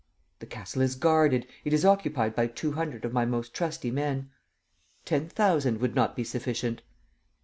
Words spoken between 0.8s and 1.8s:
is guarded. It